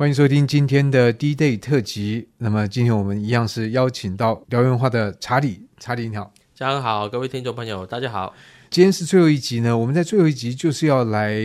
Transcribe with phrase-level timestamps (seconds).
[0.00, 2.26] 欢迎收听今天的 D-Day 特辑。
[2.38, 8.34] 那么今天我们一样是邀请到辽源文化的查理，查理你好，家人好，各位听众朋友大家好。
[8.70, 11.38] 今天是最后一集呢，我们在最后一集就是要来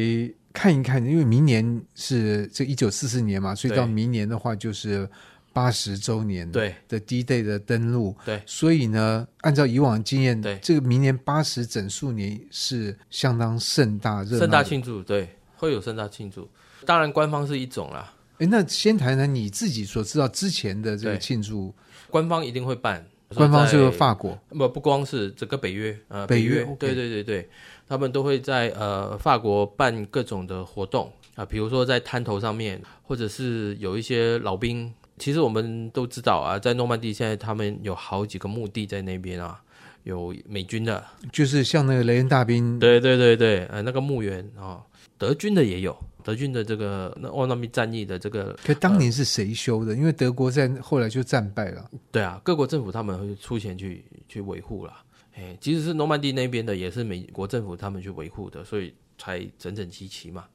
[0.53, 5.05] 看一看，因为明年是这一九四四年嘛，所以到明年的话就是
[5.51, 16.49] 八十周年对的 D-Day 的登陆，对，所以呢，按照以往经验，对这个明年八十整数年是相当盛大盛大庆祝，对，会有盛大庆祝。
[16.85, 18.13] 当然，官方是一种啦。
[18.37, 21.73] 哎，那先谈谈你自己所知道之前的这个庆祝，
[22.09, 23.05] 官方一定会办。
[23.33, 27.49] 官方是法国，不不光是整个北约，呃，北约，对对对对，
[27.87, 34.93] 他们都会在呃法国办各种的活动啊，比如说在滩头上面，或者是有一些老兵。
[35.17, 39.61] 其实我们都知道啊，在诺曼底现在他们有好几个墓地在那边啊，
[40.05, 44.81] 有美军的，就是像那个雷恩大兵，对对对对，呃，那个墓园啊，
[45.17, 45.95] 德军的也有。
[46.23, 49.91] 德军的这个那奥纳米战役的这个，可当年是谁修的？
[49.91, 51.87] 呃、因为德国在后来就战败了。
[52.11, 54.93] 对啊，各国政府他们会出钱去去维护了。
[55.35, 60.45] 哎，即使是诺曼底那边的，也是美国政府他们去维护的，所以才整整齐齐嘛。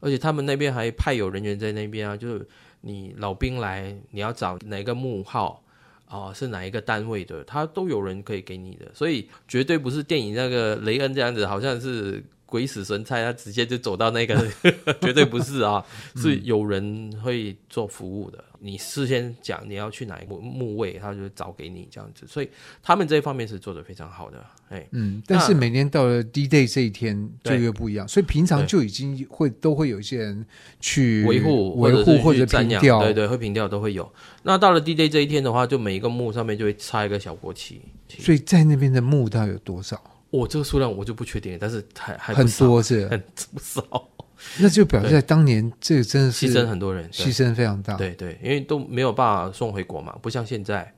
[0.00, 2.48] 而且他们那边还派有人员在那边啊，就是
[2.80, 5.62] 你老兵来，你要找哪个墓号
[6.08, 12.24] 哦、是哪一个单位的，他都有人可以给你的，所以绝对不是电影那个雷恩这样子，好像是。
[12.48, 14.34] 鬼使神差，他直接就走到那个，
[15.02, 15.84] 绝对不是啊，
[16.16, 18.42] 是有人会做服务的。
[18.60, 22.48] 你事先讲你要去哪一个墓位，他就找给你这样子，所以
[22.82, 24.44] 他们这一方面是做的非常好的。
[24.70, 30.44] 哎，嗯，但是每年到了 D-Day 这一天就又不一样，所以平常就已经会都会有一些人
[30.80, 34.10] 去维护、维护或者凭吊，对对，会平掉都会有。
[34.42, 37.82] 那到了 D-Day 这一天的话，就每一个墓上面就会插一个小国旗。
[38.08, 40.02] 所以在那边的墓大概有多少？
[40.30, 43.22] 我、哦、这个数量我就不确定，但是还还很多是 很
[43.54, 44.08] 不少，
[44.60, 47.94] 那就表示在当年这个真的是牺牲很多人，牺牲非常大。
[47.94, 50.92] 对对，因为都没有办法送回国嘛，不像现在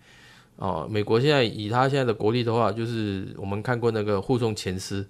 [0.56, 0.89] 哦。
[0.91, 5.07] 美国现在以他现在的国力的话，就是我们看过那个护送前师，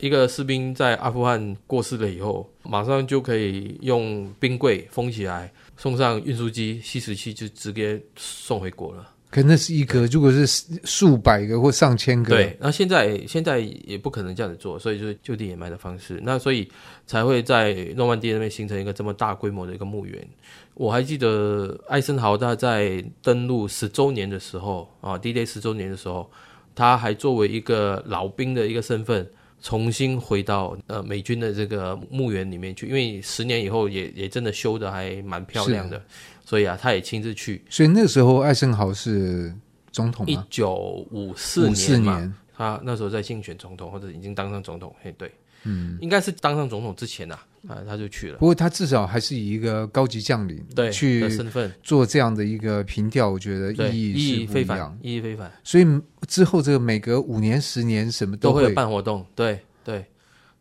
[0.00, 9.08] 一个士兵在阿富汗过世了以后，马上就可以用冰柜封起来，送上运输机吸食器，就直接送回国了。
[9.30, 10.44] 可那是一个，如果是
[10.82, 12.56] 数百个或上千个，对。
[12.58, 16.20] 那现在现在也不可能这样子做，所以就是就地掩埋的方式。
[16.24, 16.68] 那所以
[17.06, 20.28] 才会在诺曼底那边形成一个这么大规模的一个墓园。
[20.74, 26.28] 我还记得艾森豪他在登陆十周年的时候啊，D-Day 十周年的时候，
[26.74, 29.30] 他还作为一个老兵的一个身份，
[29.62, 36.02] 重新回到呃美军的这个墓园里面去，因为十年以后也也真的修的还蛮漂亮的。
[36.44, 37.64] 所以啊，他也亲自去。
[37.70, 39.54] 所以那个时候，艾森豪是
[39.92, 40.32] 总统吗？
[40.32, 44.92] 一九五四年嘛，他那时候在竞选总统，或者已经当上总统。
[45.00, 45.30] 嘿，对，
[45.62, 47.38] 嗯，应该是当上总统之前呐，
[47.68, 48.38] 啊，他就去了。
[48.38, 55.50] 不过他至少还是以一个高级将领对去的身份做这样的一个凭吊，我觉得意义意义非凡，意义非凡。
[55.62, 55.86] 所以
[56.26, 59.26] 之后这个每隔五年、十年，什么都会，有办活动。
[59.34, 60.04] 对对。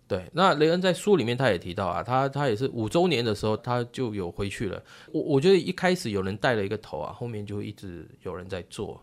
[0.10, 4.82] 对，那雷恩在书里面他也提到啊，他他也是五周年的时候他就有回去了。
[5.12, 9.00] 我我觉得一开始有人带了一个头啊，后面就一直有人在做。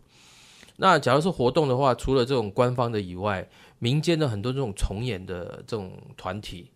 [0.75, 6.69] 那假如是活动的话，除了这种官方的以外，民间的很多这种重演的这种团体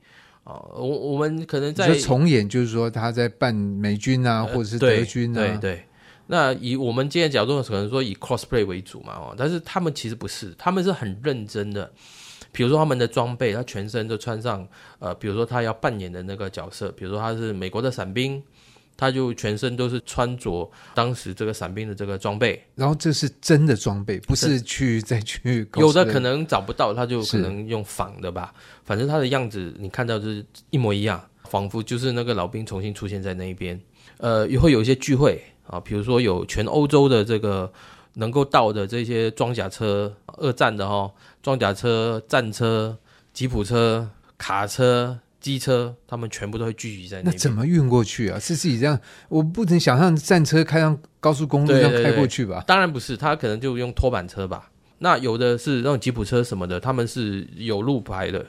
[0.51, 5.41] 啊，我我们可能在重演，就是说他在扮美军啊，或者是德军啊。
[5.41, 5.85] 对对，对。
[6.27, 11.91] 那以我们今天角度，可能说以 cosplay 为主嘛，哦，但是他们其实不是，他们是很认真的。
[12.53, 14.67] 比如说他们的装备，他全身都穿上，
[14.99, 18.43] 呃，比如说他要扮演的那个角色，比如说他是美国的伞兵，
[19.01, 22.63] 他就全身都是穿着当时这个伞兵的这个装备。
[22.75, 25.67] 然后这是真的装备，不是去再去。
[25.77, 28.53] 有的可能找不到，他就可能用仿的吧。
[28.85, 33.81] 反正他的样子你看到就是一模一样，仿佛就是那个老兵重新出现在那一边。
[34.19, 37.73] 呃，也会有一些聚会啊，比如说有全欧洲的这个。
[38.15, 41.09] 能够到的这些装甲车，二战的哈，
[41.45, 42.99] 装甲车、战车、
[43.33, 44.07] 吉普车、
[44.37, 47.31] 卡车、机车，他们全部都会聚集在那。
[47.31, 48.39] 那怎么运过去啊？
[48.39, 48.99] 是自己这样？
[49.29, 52.63] 我不能想象战车开上高速公路这样开过去吧？
[52.67, 54.71] 当然不是，他可能就用拖板车吧。
[54.99, 58.45] 那有的是那种吉普车什么的，他们是有路牌的。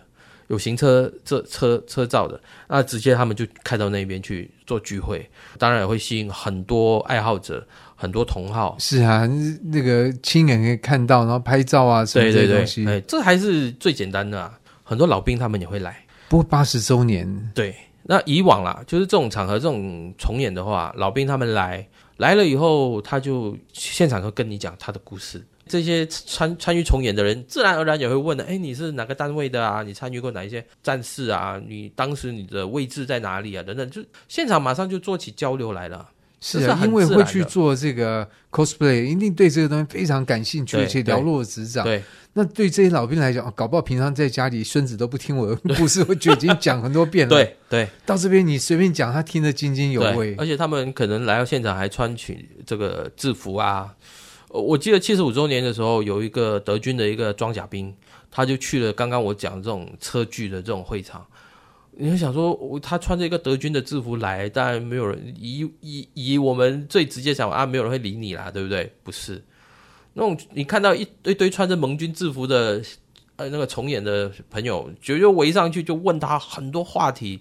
[0.47, 5.25] 有行车这车车照的，那直接他们就开到那边去做聚会，
[5.57, 7.65] 当然也会吸引很多爱好者，
[7.95, 8.75] 很多同好。
[8.77, 9.25] 是啊，
[9.71, 12.83] 那个亲眼可以看到，然后拍照啊什么这些东西。
[12.83, 14.59] 对对对，这还是最简单的啊。
[14.83, 16.03] 很多老兵他们也会来。
[16.31, 21.85] 不过八十周年，对，那以往啦，就是这种场合，这种重演的话，老兵他们来
[22.15, 25.45] 来了以后，他就现场会跟你讲他的故事。
[25.67, 29.83] 这些参参与重演的人，自然而然也会问的：哎，你是哪个单位的啊？
[29.83, 31.61] 你参与过哪一些战事啊？
[31.67, 33.61] 你当时你的位置在哪里啊？
[33.63, 36.09] 等等，就现场马上就做起交流来了。
[36.43, 41.83] 是啊，因为会去做这个 cosplay，一定对这个东西非常感兴趣，而且了若指掌。
[41.83, 42.01] 对，
[42.33, 47.29] 那对这些老兵来讲，搞不好平常在家里孙子都不听我的故事， 我就已经讲很多遍了。
[47.29, 50.33] 对对，到这边你随便讲，他听得津津有味。
[50.39, 53.93] 而且他们可能来到现场还穿起这个制服啊。
[54.49, 57.93] 我记得七十五周年的时候，有一个德军的一个装甲兵，
[58.31, 61.23] 他就去了刚刚我讲的这种车距的这种会场。
[62.01, 68.91] 你会想说，他穿着一个德军的制服来，当然没有人以以以我们最直接想法啊，没有人会理你啦，对不对？
[69.03, 69.39] 不是，
[70.13, 72.81] 那种你看到一堆堆穿着盟军制服的
[73.35, 77.39] 呃那个重演的朋友，就就围上去就问他很多话题，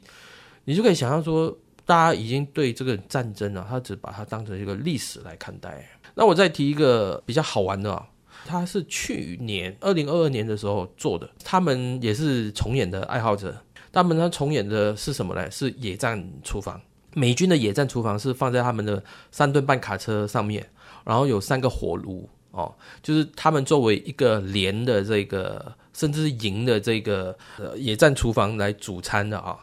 [0.66, 5.88] 你就可以想象说，大家已经对这个战争啊，他只把它当成一个历史来看待。
[6.14, 8.06] 那我再提一个比较好玩的啊，
[8.44, 13.56] 他是去年二零二二年的时候做的，他们也是重演的爱好者。
[13.92, 15.50] 他们呢重演的是什么呢？
[15.50, 16.80] 是野战厨房。
[17.14, 19.02] 美军的野战厨房是放在他们的
[19.32, 20.64] 三吨半卡车上面，
[21.04, 22.72] 然后有三个火炉哦，
[23.02, 29.58] 就是他们作为一个连的这个，甚至是营的这个呃野战厨房来煮餐的啊。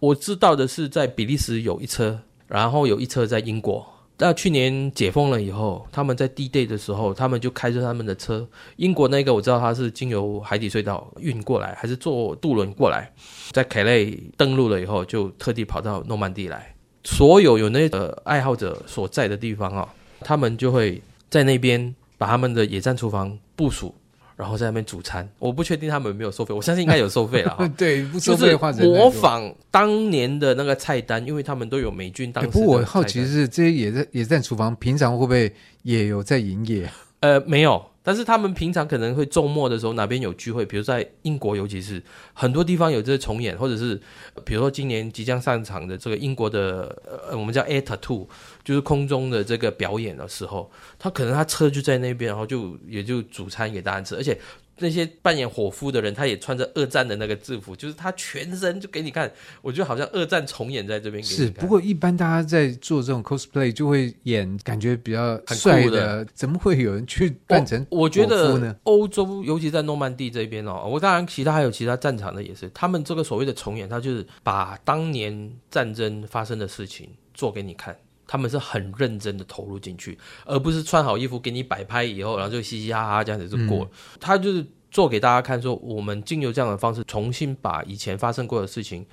[0.00, 3.86] 我知道的是，在比利时有一车，然后有一车在英国。
[4.20, 8.46] 那去年解封了以后，他们在 D-Day 的时候，他们就开着他们的车。
[8.74, 13.12] 英国那个我知道他是经由海底隧道运过来，还是坐渡轮过来，
[13.52, 16.74] 在凯雷登陆了以后，就特地跑到诺曼底来。
[17.04, 19.88] 所有有那个爱好者所在的地方啊，
[20.20, 21.00] 他们就会
[21.30, 23.94] 在那边把他们的野战厨房部署。
[24.38, 27.66] 然后在那边煮餐，我不确定他们有没有收费，我相信应该有收费了 哈。
[27.76, 32.48] 对，不收费的话，模仿当年的那个菜单，因为他们都有美军当。
[32.48, 35.52] 不过我好奇的是，这些野战野战厨房平常会不会
[35.82, 36.88] 也有在营业？
[37.18, 37.84] 呃，没有。
[38.08, 42.02] 但是他们平常可能会周末的时候哪边有聚会，比如在英国，尤其是
[42.32, 44.00] 很多地方有这个重演，或者是
[44.46, 46.96] 比如说今年即将上场的这个英国的
[47.28, 48.26] 呃，我们叫 Air to，
[48.64, 54.40] 就是空中的这个表演的时候，他可能他车就在那边，然后就也就主餐给大家吃，而且。
[54.78, 59.30] 那些扮演伙夫的人，他也穿着二战的那个制服，就是他全身就给你看，
[59.62, 61.22] 我觉得好像二战重演在这边。
[61.22, 68.02] 是，不过一般大家在做这种 cosplay 就会演感觉比较帅的，怎么会有人去扮成我？
[68.02, 77.96] 我觉得欧洲，尤其在诺曼底这边哦，我当然其他还有其他战场的也是，他们这个所谓的重演，他就是把当年战争发生的事情做给你看。
[78.28, 83.90] 他们是很认真的投入进去，而不是穿好衣服给你摆拍以后，然后就嘻嘻哈哈这样子就过了。
[83.90, 89.04] 嗯、他就是做给大家看，说我们经由这样的方式，重新把以前发生过的事情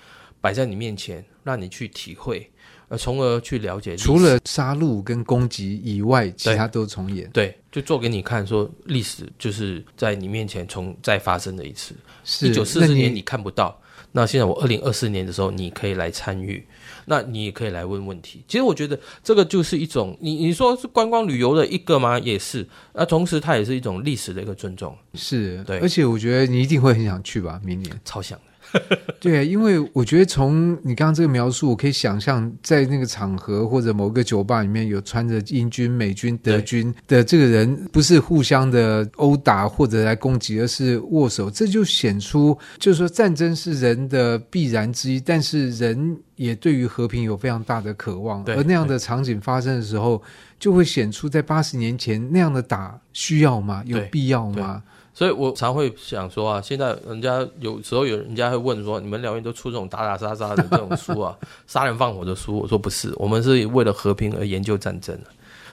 [0.42, 2.52] 摆在你面前，让你去体会，
[2.90, 3.96] 而从而去了解。
[3.96, 7.30] 除了杀戮跟攻击以外，其他都重演。
[7.32, 11.96] 对，就做给你看，说历史就是在你面前重再发生的一次。
[12.42, 13.82] 一九四四年你看不到，
[14.12, 16.66] 那，那现在我二零二四年的时候，你可以来参与。
[17.06, 18.44] 那你也可以来问问题。
[18.48, 22.20] 其实我觉得这个就是一种，你你说是观光旅游的一个吗？
[22.20, 22.68] 也是。
[22.94, 24.96] 那同时它也是一种历史的一个尊重。
[25.14, 25.80] 是，对。
[25.80, 28.02] 而且我觉得你一定会很想去吧，明年。
[28.04, 28.46] 超想的。
[29.20, 48.44] 对，因为我觉得从你刚刚这个描述，我可以想象在那个场合或者某个酒吧里面有穿着英军、美军、德军的这个人，不是互相的殴打或者来攻击，而是握手，这就显出就是说战争是人的必然之一，但是人也对于和平有非常大的渴望。
[48.46, 50.22] 而那样的场景发生的时候，
[50.60, 53.82] 就会显出在八十年前那样的打需要吗？
[53.86, 54.84] 有必要吗？
[55.18, 61.34] 所以我常会想说啊，现在人家有时候有人家会问说，你们两位都出这种打打杀杀的这种书啊，
[61.66, 62.58] 杀人放火的书。
[62.58, 65.18] 我说不是，我们是为了和平而研究战争。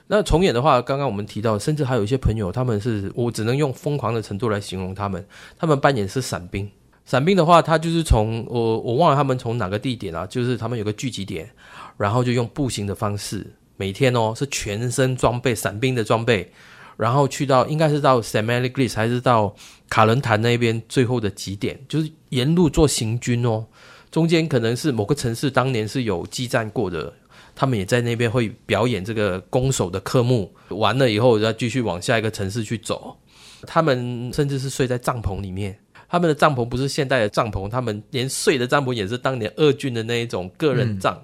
[0.07, 5.25] 那重演的话，刚刚我们提到，甚至还有一些朋友，他们是我只能用疯狂的程度来形容他们。
[5.57, 6.71] 他们扮演是伞兵，
[7.03, 11.49] 伞兵的话，他就是从我我忘了他们从哪个地点啊，就是他们有个聚集点，
[11.97, 13.45] 然后就用步行的方式，
[13.75, 16.49] 每天哦是全身装备伞兵的装备。
[16.97, 18.43] 然后去到应该是到 St.
[18.43, 19.55] Maloglise 还是到
[19.89, 23.65] 卡伦坦那边最后的极点，就是沿路做行军哦。
[24.11, 27.11] 中间可能是某个城市当年是有激战过的，
[27.55, 30.53] 他们也在那边会表演这个攻守的科目。
[30.69, 33.17] 完了以后再继续往下一个城市去走。
[33.65, 35.75] 他们甚至是睡在帐篷里面，
[36.07, 41.19] 他们的帐篷不是现代的帐篷，他们连睡的帐篷也是当年俄军的那一种个人帐。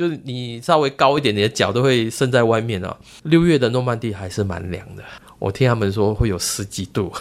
[0.00, 2.96] 就是你稍微高一点，你的脚都会伸在外面啊。
[3.24, 5.04] 六月的诺曼底还是蛮凉的，
[5.38, 7.12] 我听他们说会有十几度。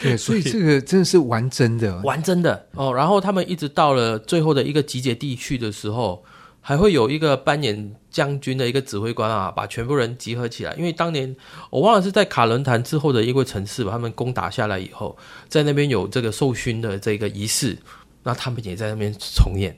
[0.00, 2.94] 对， 所以这个真的是玩真的，玩真的哦。
[2.94, 6.24] 然后他们一直到了最后的一个集结地区的时候，
[6.62, 10.72] 还会有一个扮演将军的一个指挥官啊，把全部人集合起来。
[10.78, 11.36] 因为当年
[11.68, 15.14] 我忘了是在卡伦谭之后的一个城市把他们攻打下来以后，
[15.46, 17.76] 在那边有这个授勋的这个仪式，
[18.22, 19.76] 那他们也在那边重演。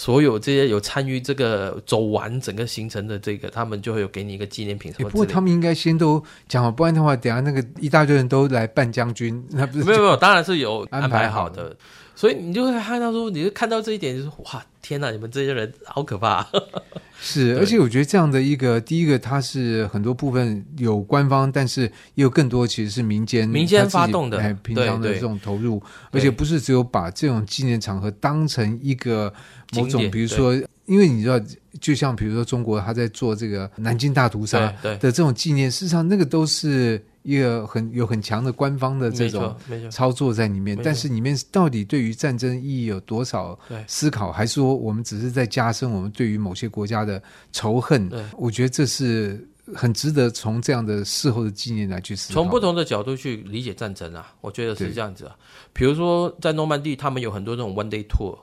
[0.00, 5.10] 所有这些有参与这个走完整个行程的这个，他们就会有给你一个纪念品什么。
[5.10, 11.76] 不过他们应该先都讲好，不然的话，等下那个一大堆人都来扮将军，那不是没有没有，当然是有安排好的。
[12.14, 16.46] 所以你就会看到说，你就看到这一点，就是哇，天哪，你们这些人好可怕。
[17.22, 21.82] 是，而且我觉得这样的一个，第一个它是很多部分有官方，但是
[22.14, 29.32] 也有更多其实是民间民间发动的，哎，平常的这种投入，而且不是只有把这种纪念场合当成一个
[29.72, 30.54] 某种，比如说，
[30.86, 31.38] 因为你知道，
[31.78, 37.02] 就像比如说中国他在做这个南京大屠杀的这种纪念，事实上那个都是。
[37.22, 39.54] 一个很有很强的官方的这种
[39.90, 47.22] 操作在里面，但是里面到底对于战争意义有多少思考，还是说我们只是在加深我们对于某些国家的
[47.52, 48.10] 仇恨？
[48.36, 54.32] 我觉得这是很值得从这样的事后的纪念来去思考，从不同的角度去理解战争啊。
[54.40, 55.36] 我觉得是这样子啊。
[55.72, 58.38] 比如说在诺曼底，他们有很多这种 one day tour。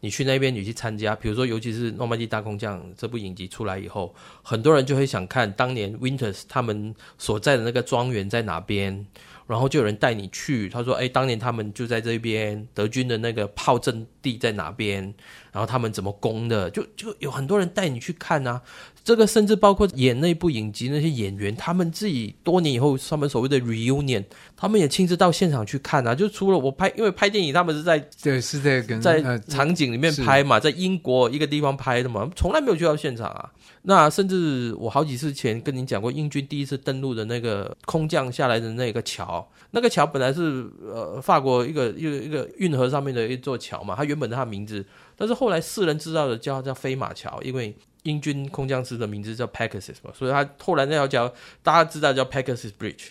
[0.00, 9.06] 你去那边，你去参加，比如说，尤其是《诺曼底大空降》这部影集出来以后，很多人就会想看当年 Winters 他们所在的那个庄园在哪边，
[9.46, 10.68] 然后就有人带你去。
[10.68, 15.14] 他说：“哎，当年他们就在这边，德军的那个炮阵地在哪边？
[15.56, 16.70] 然后他们怎么攻的？
[16.70, 18.60] 就就有很多人带你去看啊。”
[19.02, 24.24] 这个甚至包括演那部影集那些演员，他们自己多年以后，他们所谓的 reunion，
[24.56, 26.12] 他们也亲自到现场去看啊。
[26.12, 33.50] 就除了我拍，因为拍电影他们是在对是在跟在场景里面拍嘛，在英国一个地方拍的嘛，从来没有去到现场啊。
[33.82, 44.84] 那甚至我好几次前跟你讲过，英军第一次登陆的那个空降下来的那个桥，那个桥本来是呃法国一个一个一个运河上面的一座桥嘛，它原本的它的名字，
[45.16, 47.74] 但是后来世人知道的叫叫飞马桥，因为。
[48.06, 53.08] 英军空降师的名字叫 Pegasus 嘛，所以他后来那条桥大家知道叫 Pegasus Bridge。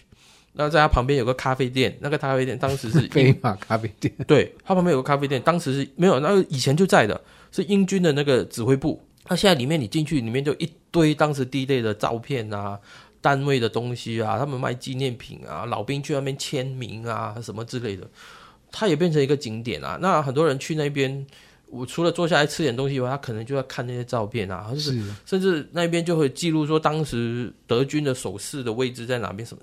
[0.53, 4.13] 那在他旁边有个咖啡店，那个咖啡店当时是 飞马咖啡店。
[4.25, 7.21] 对，他旁边有个咖啡店，当时是没有，那个以前就在的，
[7.51, 9.05] 是英军的那个指挥部。
[9.27, 12.79] 那现在里面你进去，里面就一堆当时 D-Day 的照片啊，
[13.19, 18.09] 单位的东西啊，他们卖纪念品啊，老兵去那边签名啊，什么之类的，
[18.71, 19.99] 它也变成一个景点啊。
[20.01, 21.27] 那很多人去那边。
[21.69, 29.61] 我除了坐下来吃点东西以外，他可能就要看那些照片啊，就是，甚至那边就会记录说当时德军的守势的位置在哪边什么。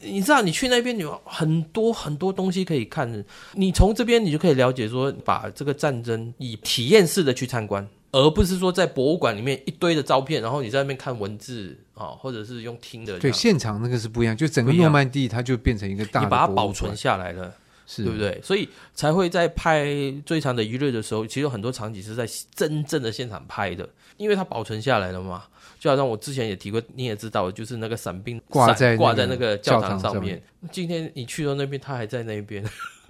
[0.00, 3.24] 你知道，你去那边有很多很多东西可以看。
[3.54, 13.18] 你从这边你就可以了解说，把这个战争以体验式的去参观，而不是说在博物馆里面一堆的照片，然后你在那边看文字啊，或者是用听的。
[13.18, 17.52] 对，现场那个是不一样，就整个诺曼底它就变成一个大，你把它保存下来了。
[17.86, 18.40] 是对不对？
[18.42, 19.86] 所以才会在拍
[20.24, 25.44] 最长的一日的时候，其实有很多场景是在真正的现场拍的，因为它保存下来了嘛。
[25.78, 30.40] 就好像我之前也提过，你也知道，就是那个伞兵挂在挂在那个教堂上面。
[30.70, 32.64] 今天你去到那边，他还在那边。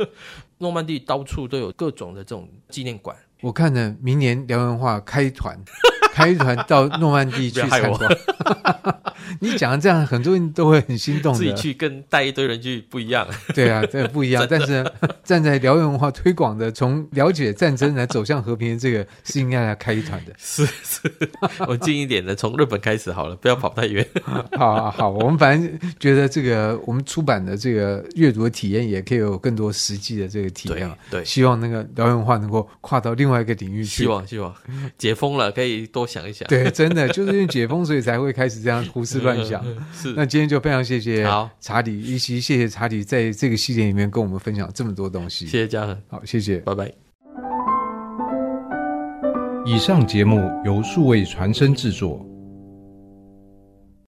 [0.56, 3.14] 诺曼底到处都有各种的这种纪念馆。
[3.42, 5.62] 我看呢，明年辽文化开团。
[6.12, 8.16] 开一团到诺曼底 去参观，
[9.40, 11.38] 你讲的这样，很多人都会很心动的。
[11.38, 13.26] 自己去跟带一堆人去不一样。
[13.54, 14.46] 对啊，这，不一样。
[14.50, 14.84] 但是
[15.24, 20.34] 站在辽源文化推广的，从了解战争来走向和平的这个，是应该来开一团的。
[20.36, 21.00] 是是，
[21.66, 24.06] 我近一点的，从日本开始好了，不要跑太远。
[24.52, 30.90] 好好好，我们反正觉得这个我们出版的这个阅读的体验，也可以有更多实际的这个体验。
[31.10, 34.02] 对，希望那个辽源文化能够跨到另外一个领域去。
[34.02, 34.54] 希望希望
[34.98, 36.01] 解封了，可以多。
[36.02, 39.64] 多想一想，对，真的就是因为解封，所以才会开始这样 胡思乱想。
[39.92, 41.24] 是，那今天就非常谢谢
[41.60, 45.46] 查理，以及谢谢查理在这个系列里面跟我们分享这么多东西。
[45.46, 46.92] 谢谢嘉恒，好，谢谢，拜拜。
[49.64, 52.31] 以上节目由数位传声制作。